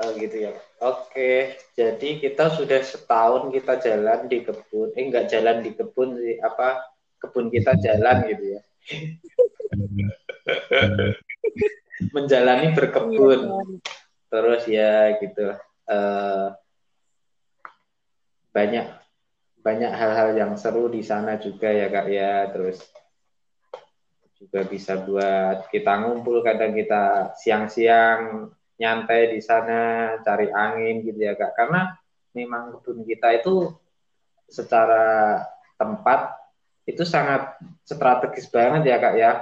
[0.00, 1.32] oh gitu ya oke
[1.76, 6.80] jadi kita sudah setahun kita jalan di kebun eh enggak jalan di kebun sih apa
[7.20, 8.60] kebun kita jalan gitu ya
[12.14, 13.40] menjalani berkebun.
[13.48, 13.60] Iya,
[14.28, 15.56] terus ya gitu.
[15.88, 16.52] Uh,
[18.52, 18.86] banyak
[19.60, 22.48] banyak hal-hal yang seru di sana juga ya kak ya.
[22.52, 22.80] Terus
[24.38, 31.34] juga bisa buat kita ngumpul kadang kita siang-siang nyantai di sana cari angin gitu ya
[31.34, 31.58] kak.
[31.58, 31.90] Karena
[32.32, 33.74] memang kebun kita itu
[34.48, 35.44] secara
[35.76, 36.32] tempat
[36.88, 39.32] itu sangat strategis banget ya kak ya.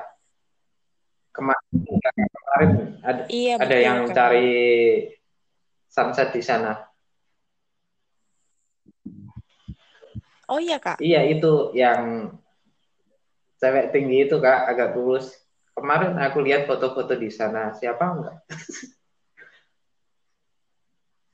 [1.31, 1.71] Kemarin
[2.11, 2.71] kemarin
[3.07, 4.15] ada, iya, ada yang kak.
[4.19, 4.51] cari
[5.87, 6.83] sunset di sana.
[10.51, 10.99] Oh iya kak.
[10.99, 12.35] Iya itu yang
[13.63, 15.31] cewek tinggi itu kak agak kurus
[15.77, 17.71] kemarin aku lihat foto-foto di sana.
[17.77, 18.37] Siapa enggak?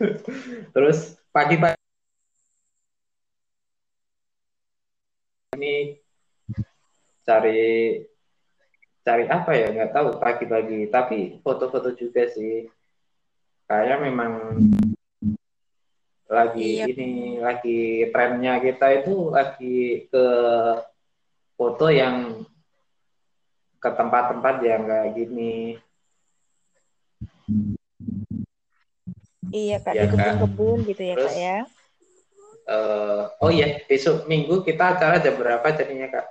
[0.74, 1.78] Terus pagi-pagi
[5.56, 6.01] ini
[7.22, 8.02] cari
[9.02, 12.70] cari apa ya nggak tahu pagi-pagi tapi foto-foto juga sih
[13.66, 14.32] kayak memang
[16.32, 16.88] lagi iya.
[16.88, 20.26] ini lagi trennya kita itu lagi ke
[21.60, 22.46] foto yang
[23.82, 25.76] ke tempat-tempat yang kayak gini.
[29.52, 31.58] Iya kak, ya, di kebun-kebun gitu ya Terus, kak ya.
[32.62, 36.26] Uh, oh iya, besok minggu kita acara jam berapa jadinya kak?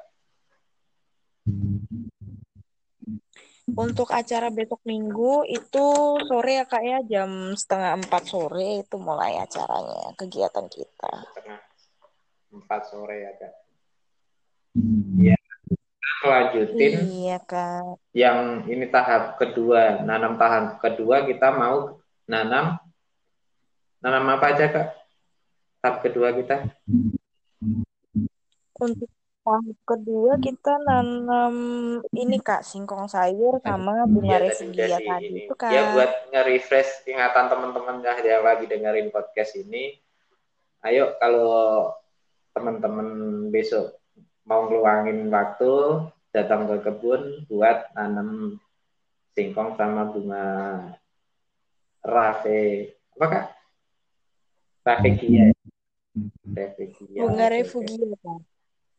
[3.77, 5.85] Untuk acara besok minggu itu
[6.27, 11.11] sore ya kak ya jam setengah empat sore itu mulai acaranya kegiatan kita.
[11.31, 11.59] Setengah
[12.51, 13.53] empat sore ya kak.
[15.19, 15.35] Iya.
[16.21, 16.91] Lanjutin.
[17.09, 17.97] Iya, Kak.
[18.13, 18.37] Yang
[18.69, 21.97] ini tahap kedua, nanam tahap kedua kita mau
[22.29, 22.77] nanam
[24.05, 24.87] nanam apa aja, Kak?
[25.81, 26.61] Tahap kedua kita.
[28.77, 29.09] Untuk
[29.41, 31.55] tahap kedua kita nanam
[32.13, 34.53] ini Kak, singkong sayur sama bunga ya,
[35.01, 35.39] tadi ini.
[35.49, 35.71] itu Kak.
[35.73, 39.97] Ya buat nge-refresh ingatan teman-teman yang lagi dengerin podcast ini.
[40.85, 41.89] Ayo kalau
[42.53, 43.07] teman-teman
[43.49, 43.97] besok
[44.45, 48.61] mau ngeluangin waktu datang ke kebun buat nanam
[49.33, 50.45] singkong sama bunga
[52.05, 53.45] rafe apa kak?
[54.81, 55.53] Raffegia
[56.51, 58.41] raffegia bunga refugia kak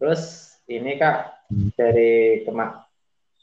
[0.02, 1.46] terus ini kak
[1.78, 2.90] dari kemak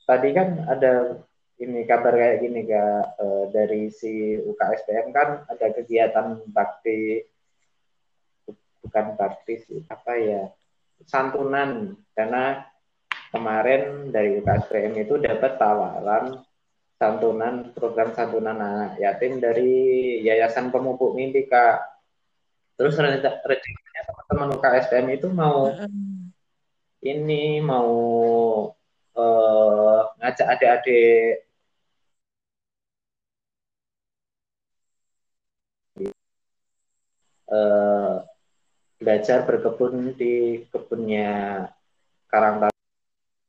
[0.03, 1.23] tadi kan ada
[1.55, 7.23] ini kabar kayak gini kak e, dari si UKSPM kan ada kegiatan bakti
[8.83, 10.51] bukan bakti sih apa ya
[11.07, 12.67] santunan karena
[13.31, 16.43] kemarin dari UKSPM itu dapat tawaran
[16.99, 21.79] santunan program santunan anak yatim dari Yayasan Pemupuk Mimpi Kak.
[22.75, 25.71] Terus rencananya teman-teman UKSPM itu mau
[27.03, 27.91] ini mau
[29.15, 31.47] uh, ngajak adik-adik
[37.47, 38.23] uh,
[38.99, 41.67] belajar berkebun di kebunnya
[42.29, 42.61] Karang